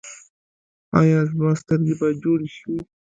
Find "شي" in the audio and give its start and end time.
2.57-2.73